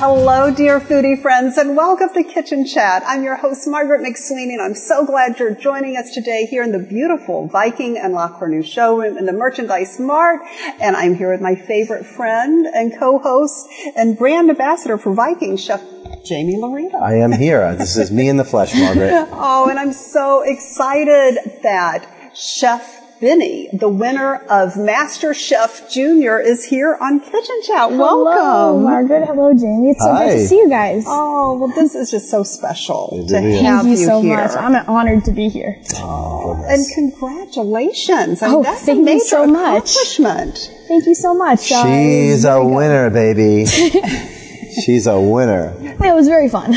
[0.00, 3.02] Hello, dear foodie friends, and welcome to Kitchen Chat.
[3.04, 6.70] I'm your host, Margaret McSweeney, and I'm so glad you're joining us today here in
[6.70, 10.40] the beautiful Viking and La Cornue showroom in the Merchandise Mart.
[10.80, 15.82] And I'm here with my favorite friend and co-host and brand ambassador for Viking, Chef
[16.28, 17.02] Jaime Laurita.
[17.02, 17.74] I am here.
[17.74, 19.10] This is me in the flesh, Margaret.
[19.32, 26.64] oh, and I'm so excited that Chef Beni, the winner of Master Chef Junior, is
[26.64, 27.90] here on Kitchen Chat.
[27.90, 28.84] Hello, Welcome.
[28.84, 29.26] Margaret.
[29.26, 29.90] Hello, Jaime.
[29.90, 30.28] It's so Hi.
[30.28, 31.02] good to see you guys.
[31.06, 33.60] Oh, well, this is just so special to is.
[33.62, 34.36] have Thank you so here.
[34.36, 34.52] much.
[34.56, 35.80] I'm honored to be here.
[36.00, 38.40] And congratulations.
[38.42, 39.90] I mean, Oh, that's thank a you so much.
[39.90, 40.70] accomplishment.
[40.86, 41.72] Thank you so much.
[41.72, 43.66] Uh, She's a winner, baby.
[44.84, 45.74] She's a winner.
[45.80, 46.76] it was very fun.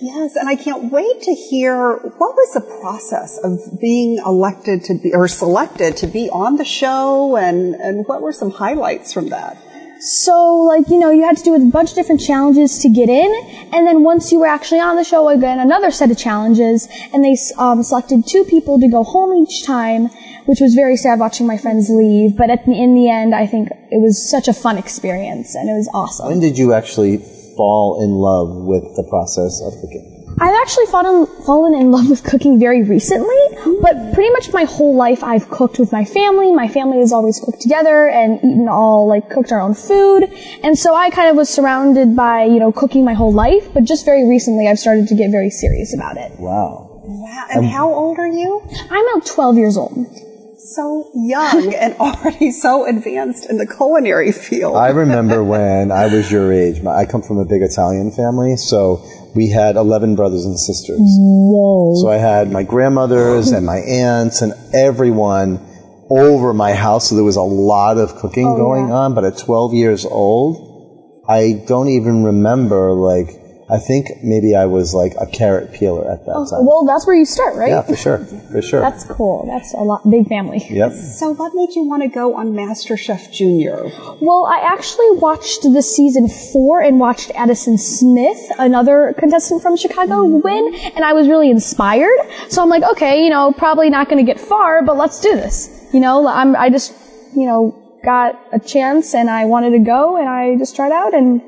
[0.00, 4.94] Yes, and I can't wait to hear what was the process of being elected to
[4.94, 9.28] be or selected to be on the show and, and what were some highlights from
[9.30, 9.56] that?
[10.04, 13.08] So, like, you know, you had to do a bunch of different challenges to get
[13.08, 16.88] in, and then once you were actually on the show, again, another set of challenges,
[17.14, 20.08] and they um, selected two people to go home each time,
[20.46, 22.36] which was very sad watching my friends leave.
[22.36, 25.70] But at the, in the end, I think it was such a fun experience, and
[25.70, 26.26] it was awesome.
[26.26, 27.18] When did you actually
[27.56, 30.12] fall in love with the process of cooking?
[30.40, 33.36] I've actually fallen, fallen in love with cooking very recently,
[33.80, 36.52] but pretty much my whole life I've cooked with my family.
[36.52, 40.24] My family has always cooked together and eaten all, like, cooked our own food.
[40.62, 43.84] And so I kind of was surrounded by, you know, cooking my whole life, but
[43.84, 46.32] just very recently I've started to get very serious about it.
[46.38, 47.00] Wow.
[47.04, 47.46] Wow.
[47.50, 48.62] And how old are you?
[48.90, 50.31] I'm now 12 years old.
[50.64, 54.76] So young and already so advanced in the culinary field.
[54.76, 56.80] I remember when I was your age.
[56.82, 61.00] My- I come from a big Italian family, so we had 11 brothers and sisters.
[61.00, 61.94] Whoa.
[62.00, 65.58] So I had my grandmothers and my aunts and everyone
[66.10, 68.94] over my house, so there was a lot of cooking Oh, going yeah.
[68.94, 69.14] on.
[69.14, 73.28] But at 12 years old, I don't even remember, like,
[73.72, 76.66] I think maybe I was like a carrot peeler at that oh, time.
[76.66, 77.70] Well, that's where you start, right?
[77.70, 78.80] Yeah, for sure, for sure.
[78.80, 79.46] That's cool.
[79.46, 80.66] That's a lot, big family.
[80.68, 80.92] yep.
[80.92, 83.90] so what made you want to go on MasterChef Junior?
[84.20, 90.26] Well, I actually watched the season four and watched Addison Smith, another contestant from Chicago,
[90.26, 90.40] mm-hmm.
[90.40, 92.18] win, and I was really inspired.
[92.50, 95.34] So I'm like, okay, you know, probably not going to get far, but let's do
[95.34, 95.88] this.
[95.94, 96.92] You know, I'm, I just,
[97.34, 101.14] you know, got a chance and I wanted to go and I just tried out
[101.14, 101.40] and.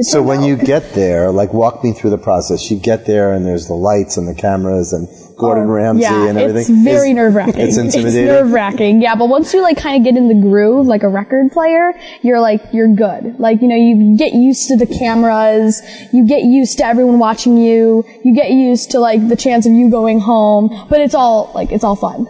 [0.00, 2.70] So when you get there, like walk me through the process.
[2.70, 5.06] You get there and there's the lights and the cameras and
[5.36, 6.76] Gordon oh, Ramsay Oh, yeah, and everything.
[6.76, 7.60] it's very nerve wracking.
[7.60, 8.26] It's intimidating.
[8.26, 9.02] nerve wracking.
[9.02, 11.92] Yeah, but once you like kind of get in the groove, like a record player,
[12.22, 13.38] you're like you're good.
[13.38, 15.82] Like you know, you get used to the cameras,
[16.12, 19.72] you get used to everyone watching you, you get used to like the chance of
[19.72, 20.86] you going home.
[20.88, 22.26] But it's all like it's all fun.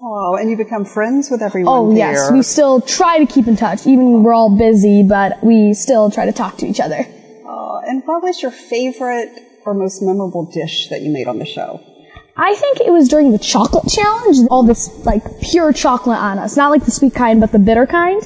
[0.00, 2.12] Oh, and you become friends with everyone Oh there.
[2.12, 5.74] yes, we still try to keep in touch, even when we're all busy, but we
[5.74, 7.04] still try to talk to each other.
[7.44, 9.30] Oh, and what was your favorite
[9.66, 11.80] or most memorable dish that you made on the show?
[12.36, 16.56] I think it was during the chocolate challenge, all this like pure chocolate on us.
[16.56, 18.22] Not like the sweet kind, but the bitter kind.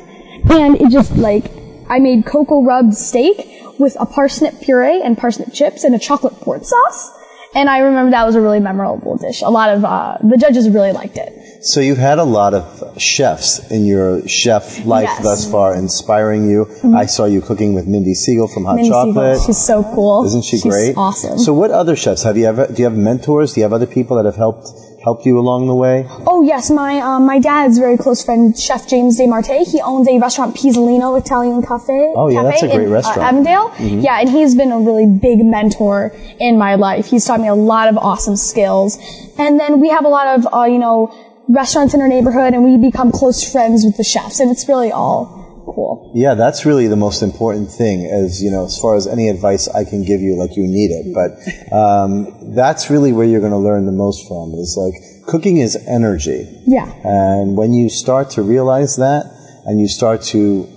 [0.51, 1.51] And it just like,
[1.89, 6.35] I made cocoa rubbed steak with a parsnip puree and parsnip chips and a chocolate
[6.35, 7.11] port sauce.
[7.55, 9.41] And I remember that was a really memorable dish.
[9.43, 11.33] A lot of, uh, the judges really liked it.
[11.63, 15.15] So you've had a lot of chefs in your chef life Yes.
[15.15, 15.25] Mm-hmm.
[15.25, 16.67] thus far, inspiring you.
[16.97, 19.41] I saw you cooking with Mindy Segal from Hot Mindy Segal, Chocolate.
[19.47, 20.25] she's so cool.
[20.27, 20.97] Isn't she She's great?
[20.97, 21.39] awesome.
[21.39, 22.67] So what other chefs have you ever?
[22.67, 23.53] Do you have mentors?
[23.55, 24.69] Do you have other people that have helped
[25.05, 26.05] helped you along the way?
[26.27, 29.65] Oh yes, my um, my dad's very close friend, Chef James DeMarte.
[29.71, 32.13] He owns a restaurant, Pizzolino Italian Cafe.
[32.17, 33.19] Oh, yeah, Cafe that's a great in, uh, restaurant.
[33.37, 33.47] Mm-hmm.
[33.47, 34.01] Avondale.
[34.03, 37.07] Yeah, and he's been a really big mentor in my life.
[37.07, 38.99] He's taught me a lot of awesome skills.
[39.39, 41.13] And then we have a lot of uh, you know
[41.53, 44.91] restaurants in our neighborhood, and we become close friends with the chefs, and it's really
[44.91, 46.11] all cool.
[46.15, 48.07] Yeah, that's really the most important thing.
[48.07, 50.91] As you know, as far as any advice I can give you, like you need
[50.91, 54.55] it, but um, that's really where you're going to learn the most from.
[54.55, 56.49] Is like cooking is energy.
[56.67, 56.93] Yeah.
[57.05, 59.27] And when you start to realize that
[59.65, 60.69] and you start to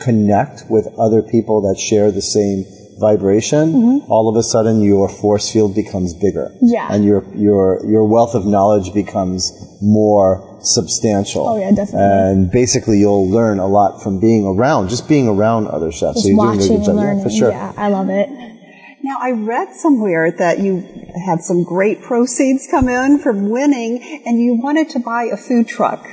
[0.00, 2.64] connect with other people that share the same
[2.98, 6.50] vibration, all of a sudden your force field becomes bigger.
[6.54, 6.66] Mm-hmm.
[6.66, 6.88] Yeah.
[6.90, 9.52] And your, your, your wealth of knowledge becomes
[9.82, 11.46] more substantial.
[11.48, 12.00] Oh, yeah, definitely.
[12.00, 16.22] And basically you'll learn a lot from being around, just being around other chefs.
[16.22, 16.88] Just so you're doing a watching good job.
[16.90, 17.22] and Yeah, learning.
[17.24, 17.50] for sure.
[17.50, 18.28] Yeah, I love it.
[19.02, 20.80] Now, I read somewhere that you
[21.26, 25.68] had some great proceeds come in from winning and you wanted to buy a food
[25.68, 26.06] truck.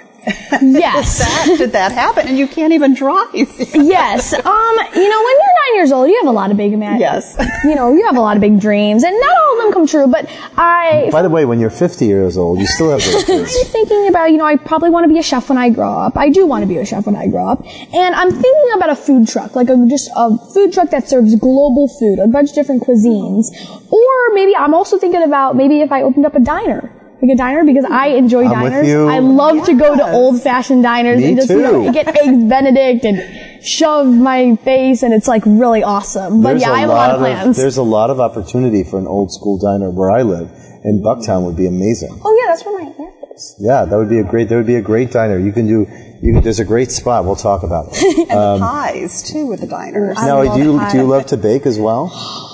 [0.61, 1.19] Yes.
[1.19, 2.27] that, did that happen?
[2.27, 3.33] And you can't even drive.
[3.33, 4.33] yes.
[4.33, 7.35] Um, you know, when you're nine years old, you have a lot of big imaginations.
[7.37, 7.63] Yes.
[7.63, 9.87] You know, you have a lot of big dreams, and not all of them come
[9.87, 10.07] true.
[10.07, 13.55] But I, By the way, when you're 50 years old, you still have those dreams.
[13.61, 15.91] I'm thinking about, you know, I probably want to be a chef when I grow
[15.91, 16.17] up.
[16.17, 17.65] I do want to be a chef when I grow up.
[17.93, 21.35] And I'm thinking about a food truck, like a, just a food truck that serves
[21.35, 23.47] global food, a bunch of different cuisines.
[23.91, 26.91] Or maybe I'm also thinking about maybe if I opened up a diner.
[27.21, 28.87] Like a diner because I enjoy I'm with diners.
[28.87, 29.07] you.
[29.07, 32.43] I love to go to old fashioned diners Me and just you know, get eggs
[32.45, 36.41] benedict and shove my face and it's like really awesome.
[36.41, 37.57] But There's yeah, I have a lot of plans.
[37.57, 40.49] there's a lot of opportunity for an old school diner where I live.
[40.83, 42.19] In Bucktown would be amazing.
[42.25, 43.55] oh yeah, that's where my aunt is.
[43.59, 44.49] Yeah, that would be a great.
[44.49, 45.37] There would be a great diner.
[45.37, 45.85] You can do.
[46.23, 47.23] You can, there's a great spot.
[47.23, 48.01] We'll talk about it.
[48.17, 50.17] and the um, pies too with the diners.
[50.17, 52.09] I now, love do you do you love to bake as well?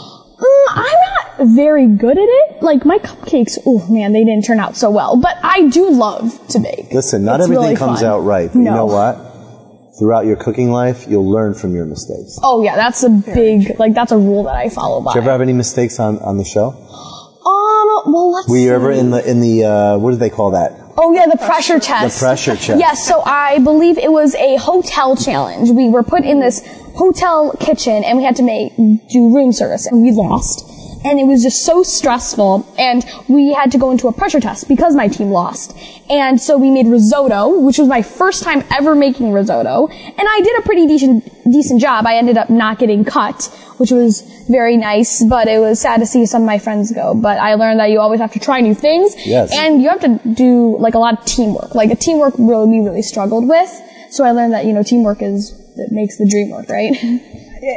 [1.40, 2.62] I'm not very good at it.
[2.62, 5.18] Like my cupcakes, oh man, they didn't turn out so well.
[5.18, 6.92] But I do love to bake.
[6.92, 8.10] Listen, not It's everything really comes fun.
[8.10, 9.24] out right, but you know what?
[10.00, 12.40] Throughout your cooking life, you'll learn from your mistakes.
[12.44, 15.14] Oh yeah, that's a big like that's a rule that I follow by.
[15.14, 16.68] Did you ever have any mistakes on, on the show?
[17.48, 18.50] um, well let's.
[18.50, 18.70] Were you see.
[18.70, 20.72] ever in the in the uh, what do they call that?
[21.00, 22.20] Oh yeah, the pressure test.
[22.20, 22.80] The pressure test.
[22.80, 25.70] Yes, so I believe it was a hotel challenge.
[25.70, 26.62] We were put in this
[26.96, 30.66] hotel kitchen and we had to make do room service and we lost.
[31.06, 34.68] And it was just so stressful and we had to go into a pressure test
[34.68, 35.76] because my team lost.
[36.10, 39.88] And so we made risotto, which was my first time ever making risotto.
[39.88, 42.06] And I did a pretty decent decent job.
[42.06, 43.46] I ended up not getting cut,
[43.78, 47.14] which was very nice, but it was sad to see some of my friends go.
[47.14, 49.16] But I learned that you always have to try new things.
[49.26, 49.56] Yes.
[49.56, 51.76] And you have to do like a lot of teamwork.
[51.76, 53.70] Like a teamwork really we really struggled with.
[54.10, 56.96] So I learned that, you know, teamwork is that makes the dream work, right?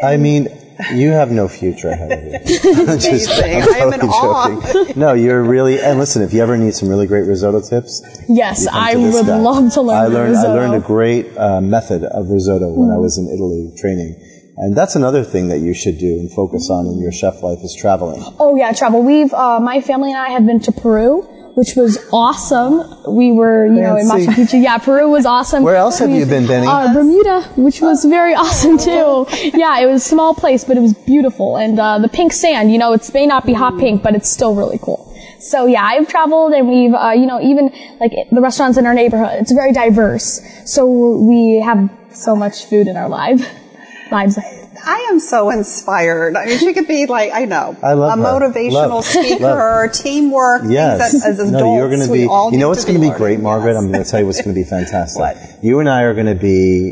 [0.02, 0.48] I mean,
[0.94, 2.36] you have no future ahead of you.
[2.88, 3.62] I'm just- Amazing.
[3.62, 4.62] I'm I am in totally awe.
[4.72, 4.98] joking.
[5.00, 5.80] No, you're really.
[5.80, 9.38] And listen, if you ever need some really great risotto tips, yes, I would guy.
[9.38, 10.30] love to learn I learned.
[10.30, 10.50] risotto.
[10.50, 13.02] I learned a great uh, method of risotto when I Mm.
[13.02, 14.16] was in Italy training,
[14.56, 17.58] and that's another thing that you should do and focus on in your chef life
[17.62, 18.22] is traveling.
[18.38, 19.02] Oh yeah, travel.
[19.02, 21.26] We've uh, my family and I have been to Peru,
[21.60, 22.80] which was awesome.
[23.06, 24.62] We were, you know, in Machu Picchu.
[24.62, 25.62] Yeah, Peru was awesome.
[25.62, 26.66] Where else have you been, Beni?
[26.66, 29.26] Uh, Bermuda, which was very awesome too.
[29.52, 31.58] Yeah, it was a small place, but it was beautiful.
[31.58, 34.30] And uh, the pink sand, you know, it may not be hot pink, but it's
[34.30, 35.06] still really cool.
[35.38, 37.70] So yeah, I've traveled and we've, uh, you know, even
[38.00, 40.40] like the restaurants in our neighborhood, it's very diverse.
[40.64, 43.46] So we have so much food in our life.
[44.10, 44.38] Lives.
[44.84, 46.36] I am so inspired.
[46.36, 48.28] I mean, she could be like, I know, I love a her.
[48.50, 49.04] motivational Love.
[49.04, 50.98] speaker, teamwork, Yes.
[51.12, 52.22] that as adults no, you're going to we be.
[52.22, 53.18] You know what's going to be learning.
[53.18, 53.72] great, Margaret?
[53.74, 53.82] Yes.
[53.82, 55.20] I'm going to tell you what's going to be fantastic.
[55.20, 55.36] What?
[55.62, 56.90] You and I are going to be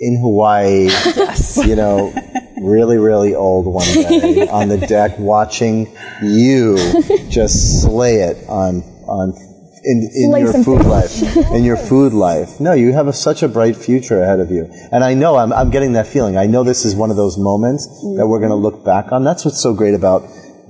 [0.00, 0.86] in Hawaii.
[0.86, 1.56] yes.
[1.64, 2.12] You know,
[2.60, 6.76] really, really old one day on the deck, watching you
[7.28, 9.34] just slay it on on.
[9.84, 10.86] In, in your food fish.
[10.86, 12.60] life, in your food life.
[12.60, 14.68] No, you have a, such a bright future ahead of you.
[14.92, 16.36] And I know, I'm, I'm getting that feeling.
[16.36, 17.86] I know this is one of those moments
[18.16, 19.24] that we're going to look back on.
[19.24, 20.22] That's what's so great about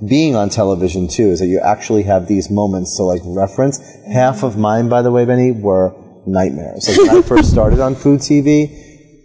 [0.07, 3.79] being on television too, is that you actually have these moments to like reference.
[4.11, 5.93] Half of mine, by the way, Beni, were
[6.25, 6.87] nightmares.
[6.87, 8.67] Like when I first started on food TV,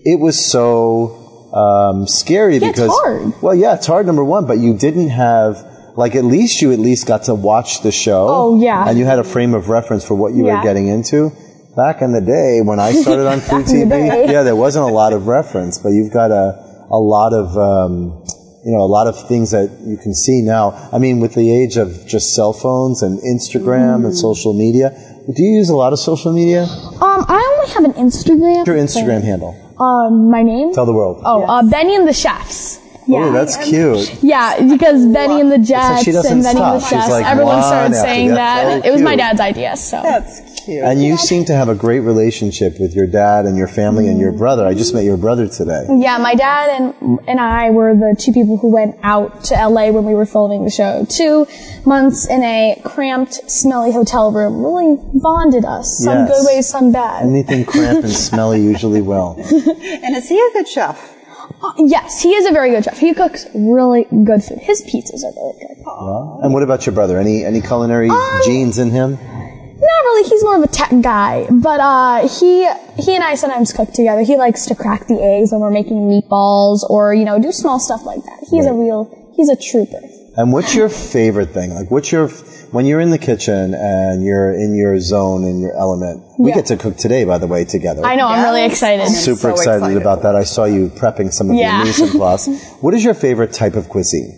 [0.05, 3.33] it was so um, scary it's because hard.
[3.43, 4.07] well, yeah, it's hard.
[4.07, 5.57] Number one, but you didn't have
[5.99, 8.27] like at least you at least got to watch the show.
[8.31, 8.89] Oh, yeah.
[8.89, 11.31] and you had a frame of reference for what you were getting into.
[11.77, 14.57] Back in the day when I started on food Back in the TV, yeah, there
[14.57, 16.47] wasn't a lot of reference, but you've got a
[16.91, 18.25] a lot of um,
[18.65, 20.65] you know a lot of things that you can see now.
[20.93, 24.07] I mean, with the age of just cell phones and Instagram Mm.
[24.07, 24.91] and social media,
[25.35, 26.63] do you use a lot of social media?
[26.65, 28.67] Um, I only have an Instagram.
[28.67, 29.53] Your Instagram handle.
[29.79, 30.73] Um, my name.
[30.75, 31.23] Tell the world.
[31.25, 32.81] Oh, uh, Benny and the Chefs.
[33.11, 33.31] Oh, Yeah.
[33.33, 34.23] that's cute.
[34.23, 37.63] Yeah, because Bennie and the Jets she doesn't and Bennie and the Jets, like Everyone
[37.63, 38.67] started saying the that.
[38.67, 38.87] other.
[38.89, 40.01] It was my dad's idea, so.
[40.03, 40.83] That's cute.
[40.85, 44.21] And you seem to have a great relationship with your dad and your family and
[44.21, 44.67] your brother.
[44.67, 45.87] I just met your brother today.
[45.89, 49.91] Yeah, my dad and and I were the two people who went out to LA
[49.91, 51.07] when we were filming the show.
[51.09, 51.47] Two
[51.87, 55.99] months in a cramped, smelly hotel room really bonded us.
[56.05, 56.31] Some Yes.
[56.31, 57.23] good ways, some bad.
[57.25, 59.37] Anything cramped and smelly usually will.
[59.39, 61.15] and is he a good chef?
[61.63, 62.99] Uh, yes, he is a very good chef.
[62.99, 64.59] He cooks really good food.
[64.59, 66.45] His pizzas are really good.
[66.45, 67.19] And what about your brother?
[67.19, 69.13] Any any culinary Um, genes in him?
[69.13, 70.29] Not really.
[70.29, 74.23] He's more of a tech guy, but uh, he he and I sometimes cook together.
[74.23, 77.79] He likes to crack the eggs when we're making meatballs, or you know, do small
[77.79, 78.39] stuff like that.
[78.51, 79.07] He's a real.
[79.37, 80.01] He's a trooper.
[80.41, 81.75] And what's your favorite thing?
[81.75, 82.29] Like, what's your
[82.71, 86.23] when you're in the kitchen and you're in your zone and your element?
[86.39, 86.57] We Yeah.
[86.57, 88.03] get to cook today, by the way, together.
[88.05, 88.29] I know.
[88.29, 89.03] I'm really excited.
[89.05, 89.97] I'm Super so excited, excited.
[90.01, 90.37] about that.
[90.37, 91.79] I saw you prepping some of Yeah.
[91.79, 92.49] your mise en place.
[92.81, 94.33] what is your favorite type of cuisine?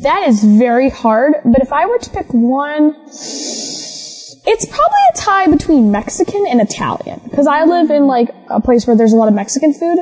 [0.00, 5.46] That is very hard, but if I were to pick one, it's probably a tie
[5.48, 7.20] between Mexican and Italian.
[7.28, 9.98] Because I live in like a place where there's a lot of Mexican food,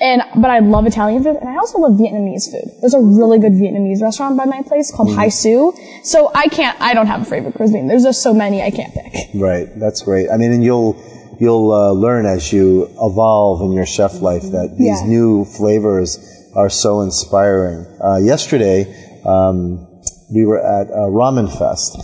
[0.00, 2.70] and but I love Italian food, and I also love Vietnamese food.
[2.80, 5.74] There's a really good Vietnamese restaurant by my place called Hai Sous.
[6.02, 7.86] So I can't, I don't have a favorite cuisine.
[7.86, 9.28] There's just so many I can't pick.
[9.34, 9.68] Right.
[9.78, 10.30] That's great.
[10.30, 10.96] I mean, and you'll
[11.40, 15.06] you'll uh, learn as you evolve in your chef life that these Yeah.
[15.08, 16.18] new flavors
[16.54, 17.84] are so inspiring.
[18.02, 18.86] Uh, yesterday,
[19.24, 19.86] um,
[20.32, 21.96] we were at uh, Ramen Fest.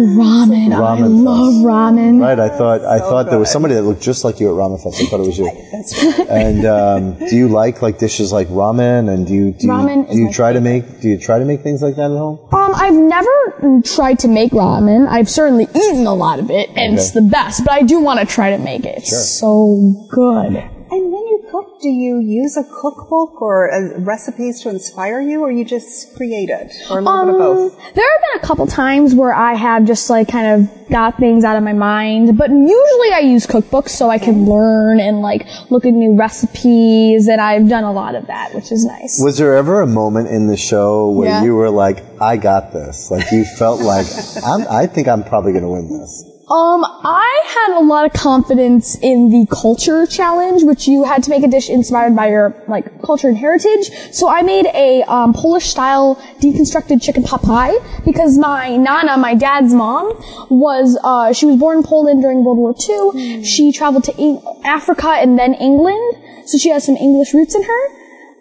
[0.00, 0.72] Ramen.
[0.72, 2.20] I Ramen love ramen.
[2.20, 2.38] Right.
[2.38, 3.52] I thought I So thought there was good.
[3.52, 5.00] somebody that looked just like you at Ramen Fest.
[5.02, 5.44] I thought it was you.
[5.72, 6.28] That's right.
[6.30, 9.12] And um, do you like like dishes like ramen?
[9.12, 11.18] And do you do Ramen you, is do you my try to make do you
[11.18, 12.38] try to make things like that at home?
[12.52, 15.06] Um, I've never tried to make ramen.
[15.08, 17.20] I've certainly eaten a lot of it, and it's Okay.
[17.20, 17.64] the best.
[17.64, 18.98] But I do want to try to make it.
[18.98, 20.64] It's so good.
[20.92, 25.40] And when you cook, do you use a cookbook or uh, recipes to inspire you,
[25.42, 27.72] or you just create it, or a little bit of both?
[27.74, 31.16] Um, There have been a couple times where I have just like kind of got
[31.18, 35.20] things out of my mind, but usually I use cookbooks so I can learn and
[35.22, 39.20] like look at new recipes, and I've done a lot of that, which is nice.
[39.22, 41.44] Was there ever a moment in the show where Yeah.
[41.44, 43.10] you were like, "I got this"?
[43.12, 44.06] Like you felt like,
[44.44, 48.12] I'm, "I think I'm probably going to win this." Um, I had a lot of
[48.12, 52.60] confidence in the culture challenge, which you had to make a dish inspired by your
[52.66, 53.88] like culture and heritage.
[54.10, 59.36] So I made a um, Polish style deconstructed chicken pot pie because my nana, my
[59.36, 60.08] dad's mom,
[60.50, 63.44] was uh, she was born in Poland during World War II.
[63.44, 66.16] She traveled to Eng- Africa and then England,
[66.46, 67.82] so she has some English roots in her.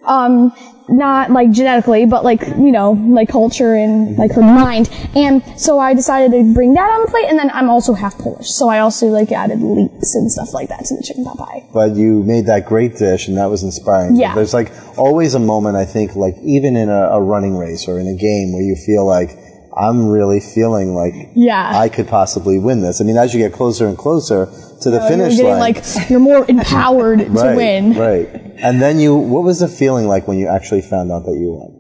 [0.06, 0.52] Um,
[0.92, 4.90] not like genetically, but like, you know, like culture and like her mind.
[5.16, 8.18] And so I decided to bring that on the plate, and then I'm also half
[8.18, 11.38] Polish, so I also like added leeks and stuff like that to the chicken pot
[11.38, 11.66] pie.
[11.74, 14.16] But you made that great dish, and that was inspiring.
[14.16, 14.36] Yeah.
[14.36, 18.00] There's like always a moment I think, like even in a, a running race or
[18.00, 19.32] in a game, where you feel like
[19.80, 21.72] I'm really feeling like Yeah.
[21.74, 23.00] I could possibly win this.
[23.02, 24.48] I mean, as you get closer and closer
[24.82, 27.94] to the finish You're getting line, like you're more empowered to right, win.
[27.94, 28.28] right?
[28.58, 31.52] And then you, what was the feeling like when you actually found out that you
[31.52, 31.76] won?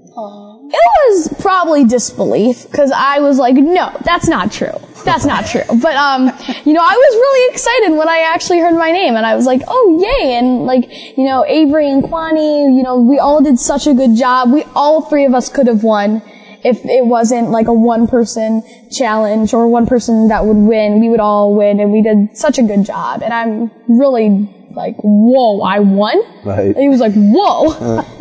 [0.71, 0.75] It
[1.09, 4.77] was probably disbelief because I was like, no, that's not true.
[5.03, 5.63] That's not true.
[5.81, 6.27] But um,
[6.63, 9.47] you know, I was really excited when I actually heard my name, and I was
[9.47, 10.35] like, oh yay!
[10.35, 14.15] And like, you know, Avery and Quani, you know, we all did such a good
[14.15, 14.51] job.
[14.51, 16.21] We all three of us could have won
[16.63, 20.99] if it wasn't like a one person challenge or one person that would win.
[20.99, 23.21] We would all win, and we did such a good job.
[23.23, 26.21] And I'm really like, whoa, I won.
[26.43, 26.75] Right.
[26.75, 27.71] And he was like, whoa.
[27.73, 28.03] Uh.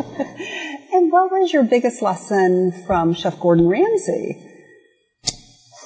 [0.91, 4.48] And what was your biggest lesson from Chef Gordon Ramsay?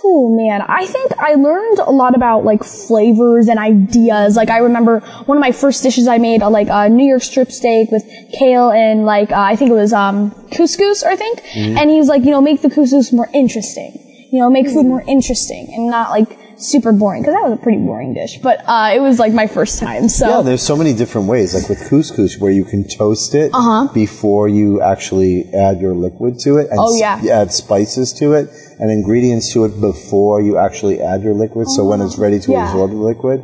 [0.06, 4.36] Oh man, I think I learned a lot about like flavors and ideas.
[4.36, 7.52] Like I remember one of my first dishes I made, like a New York strip
[7.52, 11.42] steak with kale and like uh, I think it was um couscous, I think.
[11.56, 14.00] And he was like, you know, make the couscous more interesting.
[14.32, 17.62] You know, make food more interesting and not like super boring because that was a
[17.62, 18.40] pretty boring dish.
[18.42, 21.54] But uh, it was like my first time, so Yeah, there's so many different ways,
[21.54, 23.88] like with couscous, where you can toast it Uh-huh.
[23.94, 27.22] before you actually add your liquid to it, and Oh, yeah.
[27.32, 31.68] add spices to it and ingredients to it before you actually add your liquid.
[31.70, 32.66] So when it's ready to Yeah.
[32.68, 33.44] absorb the liquid,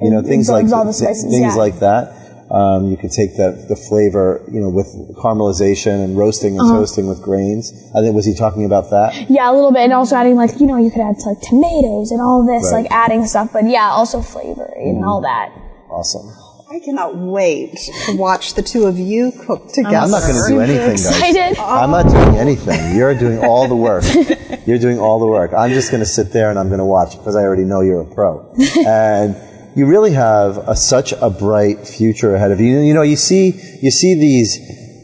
[0.00, 1.54] you know things like th- things yeah.
[1.54, 2.12] like that.
[2.54, 6.68] Um, you could take the the flavor, you know, with caramelization and roasting Uh-huh.
[6.70, 7.72] and toasting with grains.
[7.96, 9.28] I think was he talking about that?
[9.28, 12.12] yeah, a little bit, and also adding like you know you could add like tomatoes
[12.12, 12.82] and all this, Right.
[12.82, 13.50] like adding stuff.
[13.52, 15.50] But yeah, also flavor and all that.
[15.90, 16.30] Awesome.
[16.70, 19.96] I cannot wait to watch the two of you cook together.
[19.96, 21.06] I'm not going to do anything, guys.
[21.06, 21.56] excited.
[21.58, 22.96] I'm not doing anything.
[22.96, 24.02] You're doing all the work.
[24.66, 25.52] You're doing all the work.
[25.52, 27.80] I'm just going to sit there and I'm going to watch because I already know
[27.82, 28.52] you're a pro.
[28.86, 29.36] And
[29.74, 32.80] you really have a, such a bright future ahead of you.
[32.80, 33.46] You know, you see,
[33.82, 34.58] you see these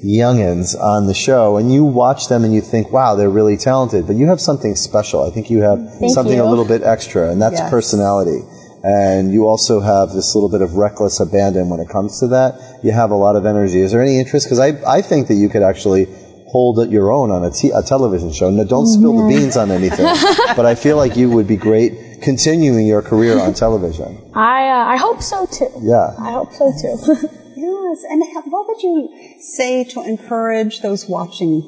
[0.05, 4.07] youngins on the show and you watch them and you think, wow, they're really talented,
[4.07, 5.23] but you have something special.
[5.23, 6.43] I think you have something you.
[6.43, 7.71] a little bit extra and that's Yes.
[7.71, 8.41] personality.
[8.83, 12.81] And you also have this little bit of reckless abandon when it comes to that.
[12.83, 13.81] You have a lot of energy.
[13.83, 14.47] Is there any interest?
[14.47, 16.09] Because I, I think that you could actually
[16.51, 18.51] hold it your own on a, t- a television show.
[18.51, 20.05] No, don't spill the beans on anything.
[20.57, 24.19] but I feel like you would be great continuing your career on television.
[24.35, 25.71] I uh, I hope so too.
[25.81, 26.15] Yeah.
[26.19, 27.29] I hope so too.
[27.61, 29.09] Yes, and what would you
[29.41, 31.61] say to encourage those watching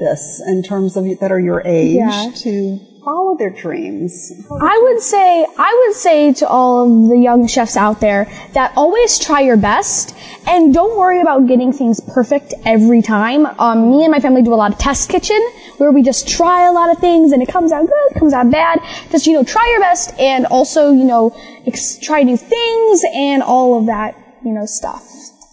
[0.00, 2.32] this in terms of that are your age Yeah.
[2.38, 4.32] to follow their dreams?
[4.50, 8.72] I would say I would say to all of the young chefs out there that
[8.76, 10.16] always try your best
[10.46, 13.46] and don't worry about getting things perfect every time.
[13.58, 15.40] Um, me and my family do a lot of test kitchen
[15.78, 18.50] where we just try a lot of things and it comes out good, comes out
[18.50, 18.80] bad.
[19.10, 23.42] Just you know try your best and also you know ex- try new things and
[23.42, 25.06] all of that you know stuff.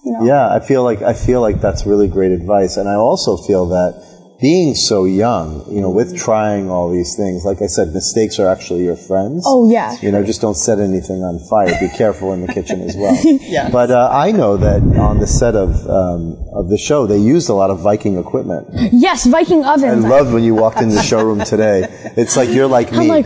[0.04, 0.26] You know.
[0.26, 3.66] Yeah, I feel like I feel like that's really great advice, and I also feel
[3.68, 8.38] that being so young, you know, with trying all these things, like I said, mistakes
[8.40, 9.44] are actually your friends.
[9.48, 9.96] Oh, yeah.
[10.02, 11.76] You know, just don't set anything on fire.
[11.80, 13.18] Be careful in the kitchen as well.
[13.58, 13.72] Yes.
[13.72, 17.50] But uh, I know that on the set of um, of the show, they used
[17.50, 18.68] a lot of Viking equipment.
[18.92, 20.06] Yes, Viking ovens.
[20.06, 21.88] I loved when you walked in the showroom today.
[22.18, 23.08] It's like you're like me.
[23.08, 23.26] like-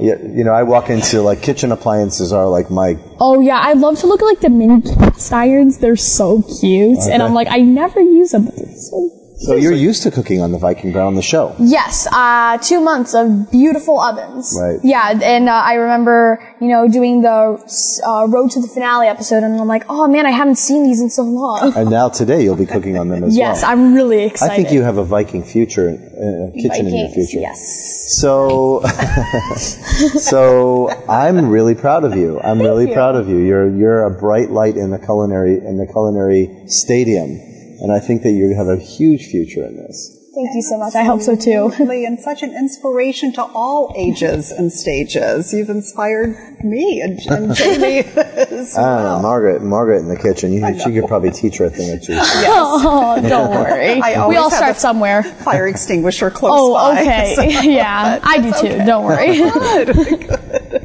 [0.00, 3.72] Yeah, you know, I walk into like kitchen appliances are like my Oh yeah, I
[3.74, 5.78] love to look at like the mini cast irons.
[5.78, 9.10] They're so cute, and I'm like, I never use them, but they're so.
[9.36, 11.54] So you're used to cooking on the Viking Brown, the show.
[11.58, 14.56] Yes, uh, two months of beautiful ovens.
[14.58, 14.78] Right.
[14.84, 17.58] Yeah, and uh, I remember, you know, doing the
[18.06, 21.00] uh, Road to the Finale episode, and I'm like, oh man, I haven't seen these
[21.00, 21.72] in so long.
[21.74, 23.54] And now today you'll be cooking on them as yes, well.
[23.54, 24.52] Yes, I'm really excited.
[24.52, 27.40] I think you have a Viking future, uh, kitchen in your future.
[27.40, 28.16] Yes.
[28.20, 28.82] So,
[30.18, 32.40] so I'm really proud of you.
[32.40, 32.94] I'm really you.
[32.94, 33.38] proud of you.
[33.38, 37.40] You're you're a bright light in the culinary in the culinary stadium,
[37.82, 40.18] and I think that you have a huge future in this.
[40.34, 40.94] Thank you so much.
[40.94, 41.66] I hope so too.
[41.70, 45.52] Absolutely, and such an inspiration to all ages and stages.
[45.52, 46.34] You've inspired
[46.64, 49.16] me and, and Jaime as ah, well.
[49.16, 49.62] know, Margaret.
[49.62, 50.54] Margaret in the kitchen.
[50.54, 52.14] You, she could probably teach her a thing or two.
[52.18, 53.96] Oh, don't worry.
[53.96, 55.22] We all start somewhere.
[55.22, 57.02] Fire extinguisher close Oh, by.
[57.02, 57.74] okay.
[57.74, 58.84] yeah, I do too.
[58.86, 59.42] Don't worry.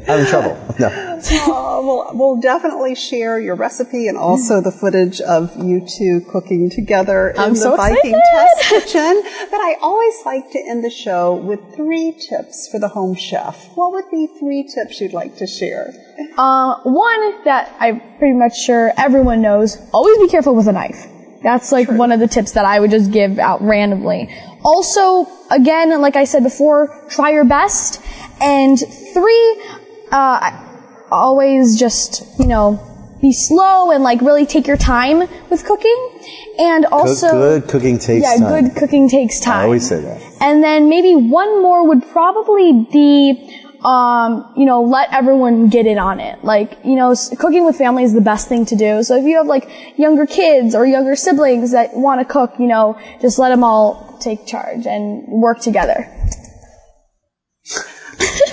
[0.08, 0.74] I'm in trouble.
[0.78, 1.07] No.
[1.18, 6.70] Uh, we'll, we'll definitely share your recipe and also the footage of you two cooking
[6.70, 8.48] together in I'm the so Viking excited.
[8.58, 9.22] Test Kitchen.
[9.50, 13.70] But I always like to end the show with three tips for the home chef.
[13.74, 15.92] What would be three tips you'd like to share?
[16.36, 21.06] Uh, one that I'm pretty much sure everyone knows, always be careful with a knife.
[21.42, 24.28] That's like one of the tips that I would just give out randomly.
[24.64, 28.02] Also, again, like I said before, try your best.
[28.40, 28.76] And
[29.14, 29.62] three,
[30.10, 30.67] uh,
[31.10, 32.84] always just, you know,
[33.20, 35.18] be slow and like really take your time
[35.50, 36.10] with cooking.
[36.58, 38.62] And also, good cooking takes yeah, time.
[38.62, 39.60] good cooking takes time.
[39.60, 40.22] I always say that.
[40.40, 45.98] And then maybe one more would probably be, um, you know, let everyone get in
[45.98, 46.42] on it.
[46.44, 49.02] Like, you know, s- cooking with family is the best thing to do.
[49.02, 52.66] So if you have like younger kids or younger siblings that want to cook, you
[52.66, 56.12] know, just let them all take charge and work together.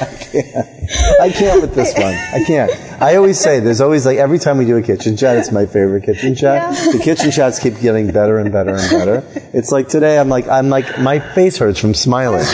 [0.01, 2.13] I can't I can't with this one.
[2.13, 2.71] I can't.
[3.01, 5.65] I always say there's always like every time we do a kitchen chat, it's my
[5.65, 6.75] favorite kitchen chat.
[6.91, 9.23] The kitchen chats keep getting better and better and better.
[9.53, 12.45] It's like today I'm like I'm like my face hurts from smiling.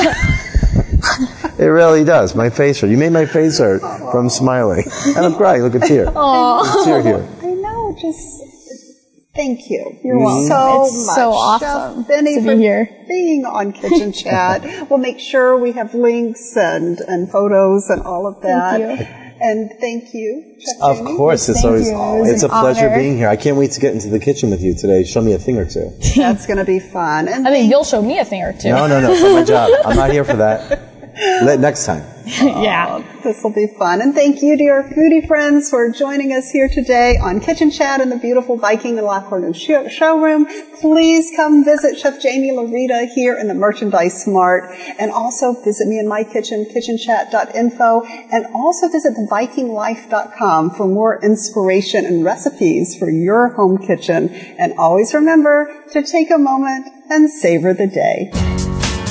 [1.58, 2.34] It really does.
[2.34, 2.90] My face hurt.
[2.90, 5.62] You made my face hurt from smiling, and I'm crying.
[5.62, 6.06] Look at tear.
[6.08, 7.28] A Tear here.
[7.44, 8.41] I know, just
[9.36, 9.98] thank you.
[10.04, 10.26] You're mm.
[10.26, 10.48] welcome.
[10.48, 11.16] So It's much.
[11.16, 13.06] so awesome Chef Beni to be for here.
[13.08, 14.90] being on Kitchen Chat.
[14.90, 18.80] we'll make sure we have links and, and photos and all of that.
[18.80, 19.08] you.
[19.44, 21.18] And thank you, Chef Of Jaime.
[21.18, 22.26] course, it's Thank always you.
[22.30, 22.96] It it's a an pleasure honor.
[23.00, 23.28] being here.
[23.28, 25.04] I can't wait to get into the kitchen with you today.
[25.04, 25.92] Show me a thing or two.
[26.16, 27.28] That's going to be fun.
[27.28, 28.70] And I mean, you'll show me a thing or two.
[28.70, 29.12] No, no, no.
[29.12, 29.72] It's not my job.
[29.84, 30.80] I'm not here for that.
[31.44, 32.04] Let, next time.
[32.28, 33.02] yeah.
[33.24, 34.02] This will be fun.
[34.02, 38.10] And thank you, dear foodie friends, for joining us here today on Kitchen Chat in
[38.10, 40.48] the beautiful Viking and La Cornue show- showroom.
[40.80, 46.00] Please come visit Chef Jaime Laurita here in the Merchandise Mart and also visit me
[46.00, 53.50] in my kitchen, kitchenchat.info, and also visit thevikinglife.com for more inspiration and recipes for your
[53.50, 54.30] home kitchen.
[54.58, 58.71] And always remember to take a moment and savor the day.